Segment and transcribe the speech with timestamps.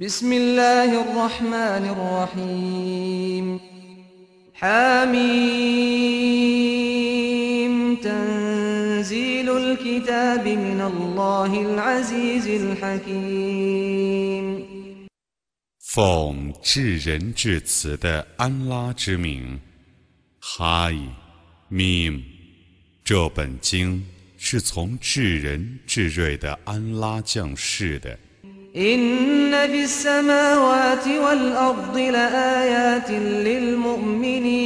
[0.00, 3.60] بسم الله الرحمن الرحيم
[4.54, 5.26] حميم
[7.96, 14.46] تنزيل الكتاب من الله العزيز الحكيم
[15.78, 19.58] 奉至仁至慈的安拉之名，
[20.40, 21.08] 哈伊
[21.68, 22.20] 米姆，
[23.02, 24.04] 这本经
[24.36, 28.18] 是从至仁至睿的安拉降世的。
[28.75, 33.11] إن في السماوات والأرض لآيات
[33.47, 34.61] للمؤمنين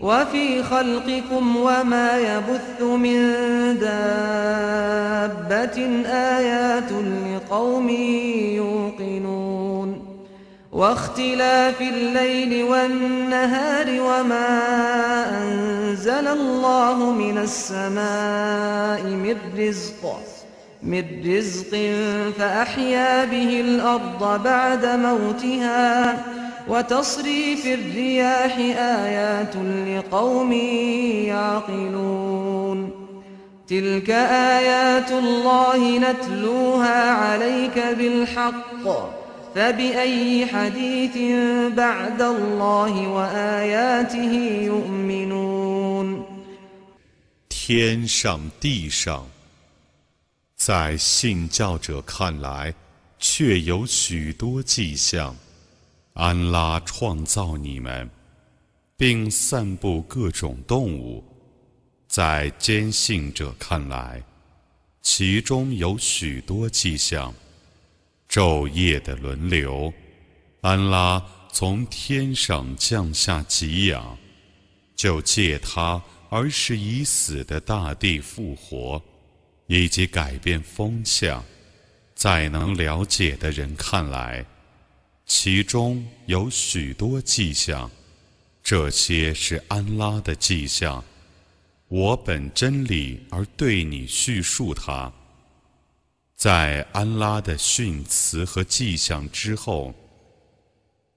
[0.00, 3.34] وفي خلقكم وما يبث من
[3.80, 4.88] دابة
[6.06, 6.90] آيات
[7.34, 7.88] لقوم
[8.56, 10.04] يوقنون
[10.72, 14.60] واختلاف الليل والنهار وما
[15.42, 20.27] أنزل الله من السماء من رزق
[20.83, 21.77] من رزق
[22.37, 26.23] فأحيا به الأرض بعد موتها
[26.67, 29.55] وتصريف الرياح آيات
[29.87, 30.51] لقوم
[31.27, 32.91] يعقلون
[33.67, 34.09] تلك
[34.59, 39.13] آيات الله نتلوها عليك بالحق
[39.55, 41.17] فبأي حديث
[41.75, 46.23] بعد الله وآياته يؤمنون
[47.49, 49.25] 天上地上。
[50.58, 52.74] 在信教者看来，
[53.20, 55.34] 却有许多迹象。
[56.14, 58.10] 安拉创造你们，
[58.96, 61.24] 并散布各种动物。
[62.08, 64.20] 在坚信者看来，
[65.00, 67.32] 其中有许多迹象。
[68.28, 69.92] 昼夜的轮流，
[70.60, 74.18] 安拉从天上降下给养，
[74.96, 79.00] 就借它而使已死的大地复活。
[79.68, 81.44] 以及改变风向，
[82.14, 84.44] 在能了解的人看来，
[85.24, 87.90] 其中有许多迹象，
[88.62, 91.04] 这些是安拉的迹象。
[91.88, 95.12] 我本真理而对你叙述它。
[96.34, 99.94] 在安拉的训词和迹象之后，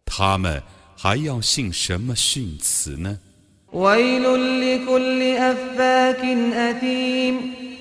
[0.05, 0.61] 他们
[0.97, 3.19] 还要信什么训词呢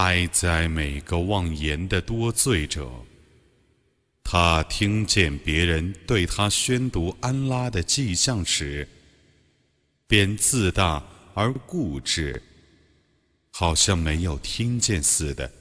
[0.00, 2.90] 哀哉，每个妄言的多罪者！
[4.24, 8.88] 他听见别人对他宣读安拉的迹象时，
[10.06, 12.42] 便自大而固执，
[13.50, 15.52] 好像没有听见似的。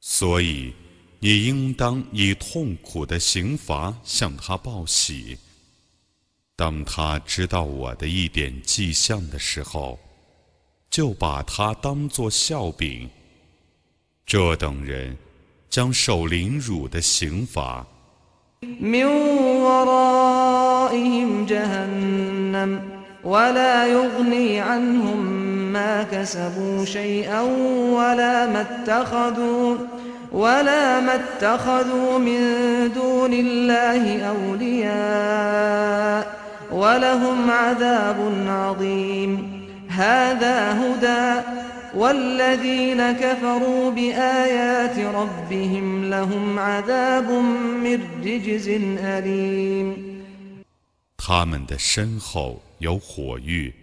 [0.00, 0.72] 所以，
[1.20, 5.36] 你应当以痛苦的刑罚向他报喜。
[6.56, 10.00] 当他知道我的一点迹象的时候。
[10.92, 13.08] 就把他当作笑柄，
[14.26, 15.16] 这等人
[15.70, 17.86] 将受凌辱的刑罚。
[39.91, 41.47] هذا هدى
[41.95, 47.31] والذين كفروا بآيات ربهم لهم عذاب
[47.83, 48.67] من رجز
[48.99, 50.17] أليم
[51.17, 53.73] 他们的身后有火狱，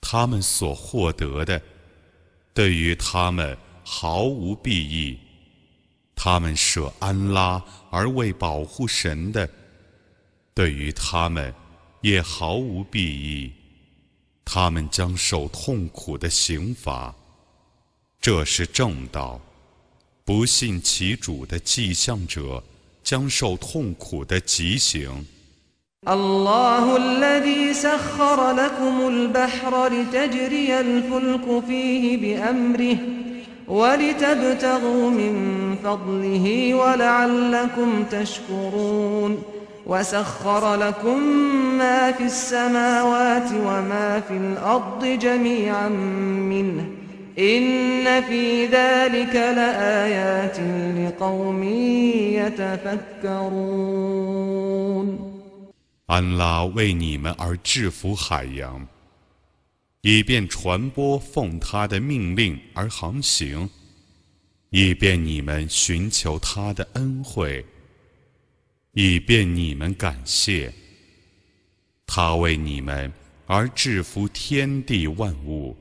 [0.00, 1.60] 他们所获得的
[2.54, 5.18] 对于他们毫无裨益。
[6.14, 9.48] 他们舍安拉而为保护神的，
[10.54, 11.52] 对于他们
[12.00, 13.52] 也毫无裨益。
[14.49, 17.13] 他们将受痛苦的刑罚，
[18.21, 19.41] 这是正道。
[20.23, 22.63] 不信其主的迹象者
[23.03, 25.25] 将受痛苦的极刑。
[39.86, 41.22] وسخر لكم
[41.78, 46.86] ما في السماوات وما في الأرض جميعا منه
[47.38, 50.58] إن في ذلك لآيات
[50.98, 51.62] لقوم
[54.12, 55.32] يتفكرون
[56.06, 58.86] 安拉为你们而制服海洋，
[60.02, 63.70] 以便传播奉他的命令而航行，
[64.68, 67.64] 以便你们寻求他的恩惠，
[68.96, 70.72] 以便你们感谢
[72.06, 73.12] 他为你们
[73.46, 75.76] 而制服天地万物。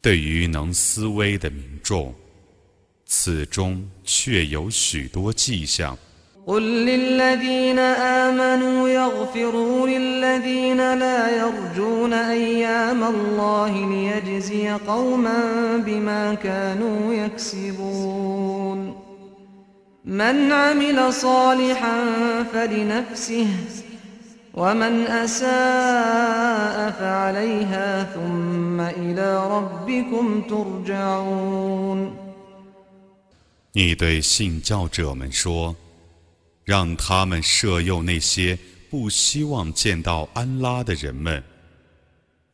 [0.00, 2.14] 对于能思维的民众，
[3.06, 5.98] 此中确有许多迹象。
[6.46, 18.99] قل للذين آمنوا يغفروا للذين لا يرجون أيام الله ليجزي قوما بما كانوا يكسبون
[20.04, 21.96] من عمل صالحا
[22.52, 23.48] فلنفسه
[24.54, 32.12] ومن أساء فعليها ثم إلى ربكم ترجعون
[33.72, 35.76] 你对信教者们说。
[36.66, 38.58] 让他们摄诱那些
[38.90, 41.40] 不希望见到安拉的人们，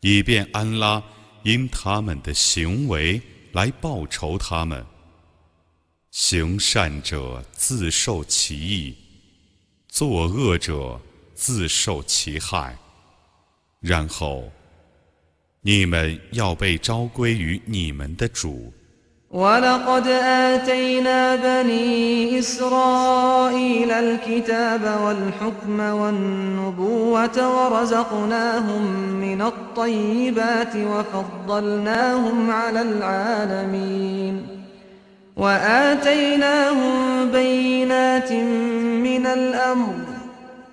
[0.03, 1.03] 以便安拉
[1.45, 3.23] 因他们的行为
[3.53, 4.85] 来报仇他们。
[6.17, 8.95] 行善者自受其益，
[9.89, 11.01] 作恶者
[11.35, 12.77] 自受其害。
[13.81, 14.51] 然后，
[15.63, 18.73] 你们要被召归于你们的主。
[19.33, 28.83] ولقد آتينا بني إسرائيل الكتاب والحكم والنبوة ورزقناهم
[29.21, 34.56] من الطيبات وفضلناهم على العالمين
[35.37, 38.33] وآتيناهم بينات
[39.03, 39.95] من الأمر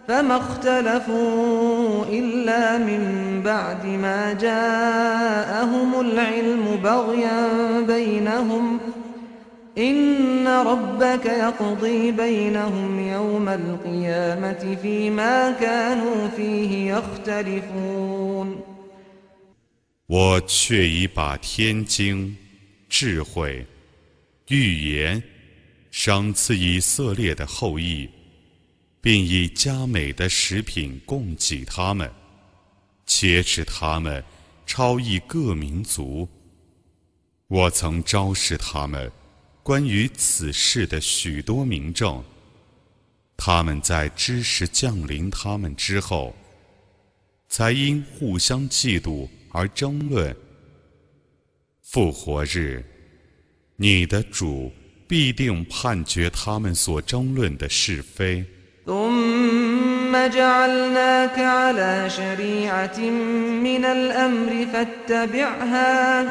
[0.07, 3.01] فما اختلفوا إلا من
[3.45, 7.47] بعد ما جاءهم العلم بغيا
[7.87, 8.79] بينهم
[9.77, 18.55] إن ربك يقضي بينهم يوم القيامة فيما كانوا فيه يختلفون
[20.07, 22.35] 我却已把天经、
[22.89, 23.63] 智慧、
[24.48, 25.22] 预言
[25.90, 28.08] 赏赐以色列的后裔。
[29.00, 32.10] 并以佳美的食品供给他们，
[33.04, 34.24] 且使他们
[34.64, 36.26] 超越各民族。
[37.48, 39.12] 我曾昭示他们
[39.62, 42.24] 关于此事的许多明证，
[43.36, 46.34] 他们在知识降临他们之后，
[47.46, 50.34] 才因互相嫉妒而争论。
[51.82, 52.82] 复活日，
[53.77, 54.71] 你的主
[55.07, 58.45] 必定判决他们所争论的是非。
[58.89, 62.99] ثم جعلناك على شريعة
[63.63, 66.25] من الأمر فاتبعها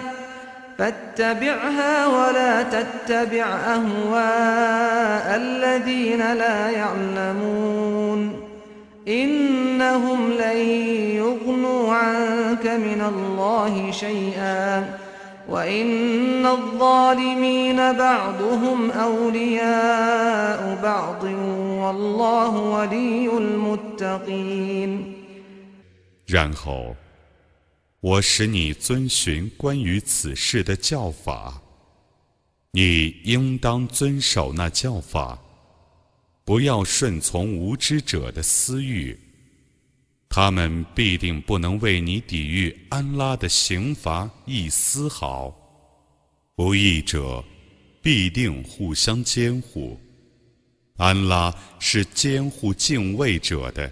[0.78, 8.40] فاتبعها ولا تتبع أهواء الذين لا يعلمون
[9.08, 10.56] إنهم لن
[11.16, 14.98] يغنوا عنك من الله شيئا
[26.25, 26.95] 然后，
[27.99, 31.61] 我使你遵循关于此事的教法，
[32.71, 35.37] 你应当遵守那教法，
[36.45, 39.19] 不要顺从无知者的私欲。
[40.35, 45.53] 他们必定不能为你抵御安拉的刑罚一丝毫，
[46.55, 47.43] 不义者
[48.01, 49.95] 必定互相监护，
[50.97, 53.91] 安拉是监护敬畏者的。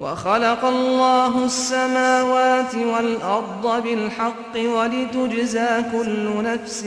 [0.00, 6.84] وخلق الله السماوات والأرض بالحق ولتجزى كل نفس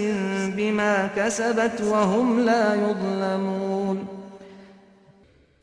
[0.57, 4.05] بما كسبت وهم لا يظلمون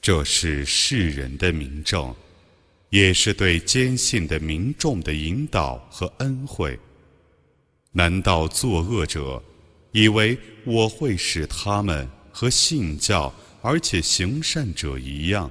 [0.01, 2.15] 这是世人的明证，
[2.91, 6.79] 也是对坚信的民众的引导和恩惠。
[7.93, 9.43] 难道作恶者
[9.93, 15.51] 以为我会使他们和信教而且行善者一样？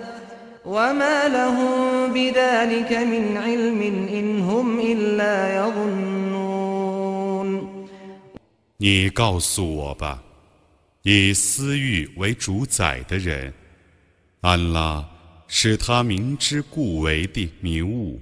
[0.64, 6.56] وما لهم بذلك من علم إن هم إلا يظنون
[8.78, 10.22] 你告诉我吧，
[11.02, 13.54] 以私欲为主宰的人，
[14.40, 15.08] 安拉
[15.46, 18.20] 使他明知故为的迷雾，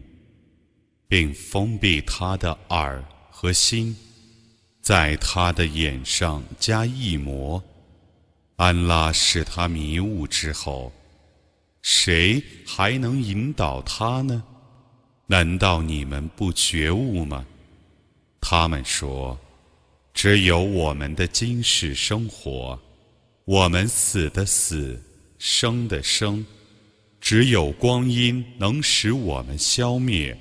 [1.08, 3.96] 并封闭他的耳和心，
[4.80, 7.62] 在他的眼上加一魔。
[8.56, 10.92] 安拉使他迷雾之后，
[11.81, 14.43] 谁还能引导他呢？
[15.27, 17.45] 难道你们不觉悟吗？
[18.41, 19.39] 他们说。
[20.11, 22.77] 只有我们的今世生活，
[23.45, 25.01] 我们死的死，
[25.37, 26.45] 生的生，
[27.21, 30.37] 只有光阴能使我们消灭。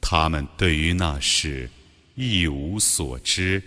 [0.00, 1.68] 他们对于那事
[2.14, 3.60] 一无所知，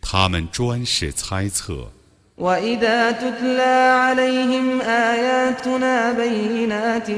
[0.00, 1.92] 他们专是猜测。
[2.38, 7.10] وإذا تتلى عليهم آياتنا بينات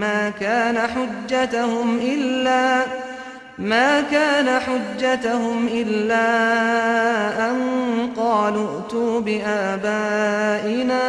[0.00, 2.84] ما كان حجتهم إلا
[3.58, 6.26] ما كان حجتهم إلا
[7.50, 7.58] أن
[8.16, 11.00] قالوا ائتوا بآبائنا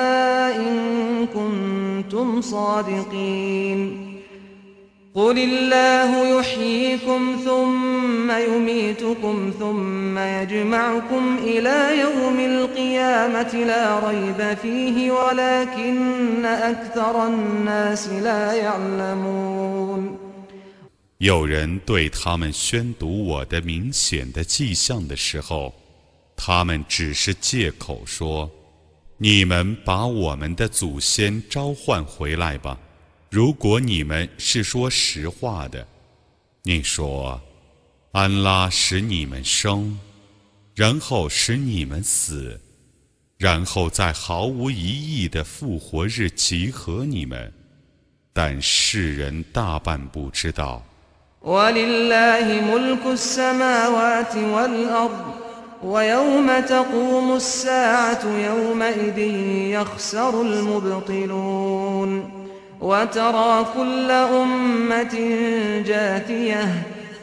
[0.56, 4.12] إن كنتم صادقين
[5.16, 7.85] قل الله يحييكم ثم
[8.31, 20.19] يميتكم ثم يجمعكم إلى يوم القيامة لا ريب فيه ولكن أكثر الناس لا يعلمون
[21.19, 25.75] 有人对他们宣读我的明显的迹象的时候，
[26.35, 32.79] 他们只是借口说：“你们把我们的祖先召唤回来吧。”
[33.31, 35.87] 如果你们是说实话的，
[36.63, 37.39] 你说：“
[38.16, 40.00] 安拉使你们生，
[40.74, 42.58] 然后使你们死，
[43.38, 47.52] 然后在毫无疑义的复活日集合你们。”
[48.32, 50.82] 但世人大半不知道。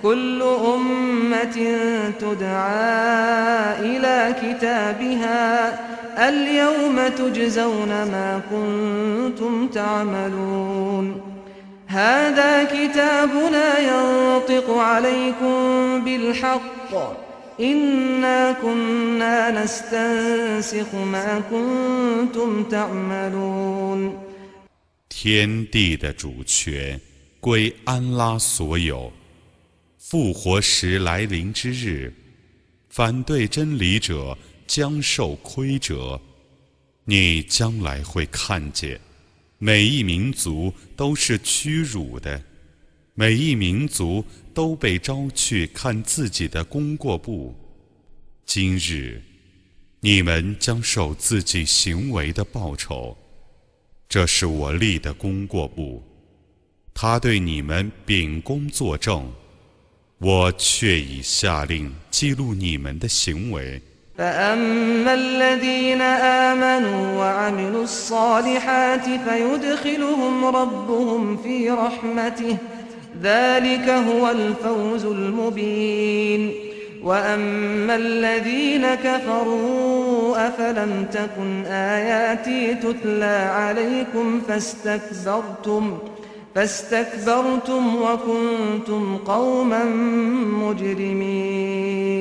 [0.03, 1.61] ولله ملك السماوات والأرض ويوم تقوم الساعة يومئذ يخسر المبطلون وترى كل أمة جاثية كل
[1.61, 5.79] أمة تدعى إلى كتابها
[6.29, 11.21] اليوم تجزون ما كنتم تعملون
[11.87, 17.17] هذا كتابنا ينطق عليكم بالحق
[17.59, 24.27] إنا كنا نستنسخ ما كنتم تعملون
[25.09, 26.99] 天地的主权
[27.39, 29.11] 归安拉所有。
[30.04, 32.12] 复活时来临之日，
[32.88, 36.20] 反对真理者将受亏折。
[37.04, 39.00] 你将来会看见。
[39.58, 42.42] 每一民族都是屈辱的，
[43.14, 47.54] 每一民族都被招去看自己的功过簿。
[48.44, 49.22] 今日，
[50.00, 53.16] 你们将受自己行为的报酬。
[54.08, 56.02] 这是我立的功过簿，
[56.92, 59.32] 他对你们秉公作证，
[60.21, 63.81] 我却已下令记录你们的行为。
[64.17, 72.57] فأما الذين آمنوا وعملوا الصالحات فيدخلهم ربهم في رحمته
[73.21, 76.53] ذلك هو الفوز المبين
[77.03, 85.97] وأما الذين كفروا أفلم تكن آياتي تتلى عليكم فاستكبرتم
[86.54, 89.84] فاستكبرتم وكنتم قوما
[90.44, 92.12] مجرمين.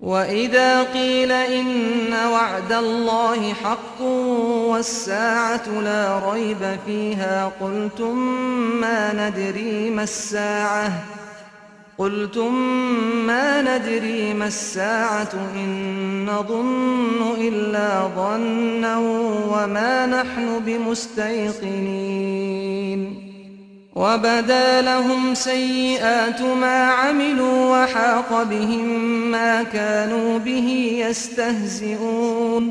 [0.00, 4.02] وإذا قيل إن وعد الله حق
[4.70, 8.18] والساعة لا ريب فيها قلتم
[8.80, 10.92] ما ندري ما الساعة
[11.97, 12.53] قلتم
[13.27, 18.97] ما ندري ما الساعة إن نظن إلا ظنا
[19.53, 22.01] وما نحن بمستيقنين
[23.95, 28.87] وبدا لهم سيئات ما عملوا وحاق بهم
[29.31, 30.67] ما كانوا به
[31.05, 32.65] يستهزئون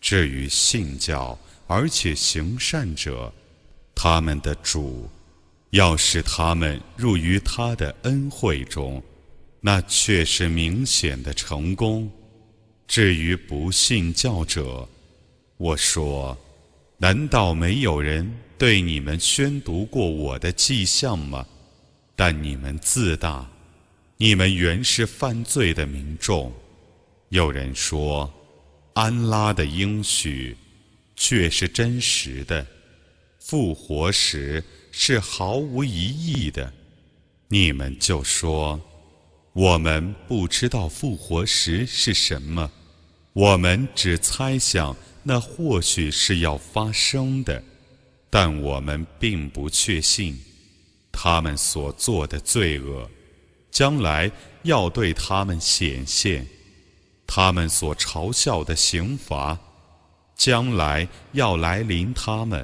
[0.00, 3.32] 至于信教而且行善者，
[3.94, 5.08] 他们的主
[5.71, 9.01] 要使他们入于他的恩惠中，
[9.61, 12.09] 那却是明显的成功。
[12.87, 14.87] 至于不信教者，
[15.57, 16.35] 我说，
[16.97, 18.31] 难道没有人？
[18.57, 21.45] 对你们宣读过我的迹象吗？
[22.15, 23.49] 但你们自大，
[24.17, 26.51] 你们原是犯罪的民众。
[27.29, 28.29] 有人说，
[28.93, 30.57] 安拉的应许
[31.15, 32.65] 却是真实的，
[33.49, 36.71] 复活时是毫无疑义的。
[37.47, 38.79] 你们就说，
[39.53, 42.69] 我们不知道复活时是什么，
[43.33, 47.63] 我们只猜想那或许是要发生的。
[48.29, 50.39] 但我们并不确信，
[51.11, 53.09] 他们所做的罪恶，
[53.71, 56.45] 将来要对他们显现；
[57.25, 59.57] 他们所嘲笑的刑罚，
[60.35, 62.63] 将来要来临他们。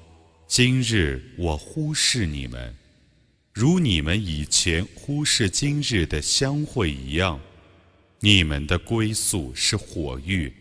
[0.51, 2.75] 今日我忽视你们，
[3.53, 7.39] 如你们以前忽视今日的相会一样。
[8.19, 10.51] 你们的归宿是火域，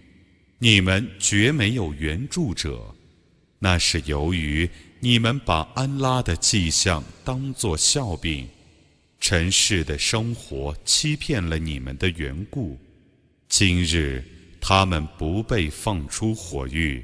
[0.60, 2.94] 你们绝没有援助者。
[3.58, 4.70] 那是由于。”
[5.02, 8.46] 你们把安拉的迹象当作笑柄，
[9.18, 12.78] 尘世的生活欺骗了你们的缘故。
[13.48, 14.22] 今日
[14.60, 17.02] 他们不被放出火狱，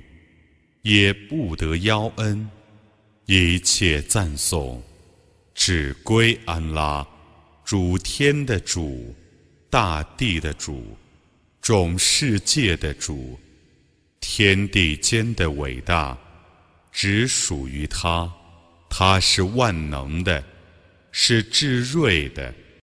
[0.82, 2.46] 也不得邀恩，
[3.26, 4.80] 一切赞颂
[5.52, 7.04] 只归安拉，
[7.64, 9.12] 主天的主，
[9.68, 10.96] 大地的主，
[11.60, 13.36] 众世界的主，
[14.20, 16.16] 天地间的伟大。
[16.92, 18.32] 只属于他，
[18.88, 20.42] 他是万能的，
[21.10, 22.54] 是至睿的。